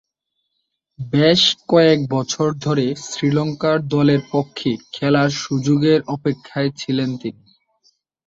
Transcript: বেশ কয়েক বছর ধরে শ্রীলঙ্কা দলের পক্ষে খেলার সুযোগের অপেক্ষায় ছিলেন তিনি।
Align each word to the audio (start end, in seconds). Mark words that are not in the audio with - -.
বেশ 0.99 1.41
কয়েক 1.67 1.99
বছর 2.09 2.47
ধরে 2.61 2.85
শ্রীলঙ্কা 3.05 3.71
দলের 3.87 4.21
পক্ষে 4.31 4.71
খেলার 4.93 5.29
সুযোগের 5.41 5.99
অপেক্ষায় 6.07 6.71
ছিলেন 6.77 7.09
তিনি। 7.17 7.43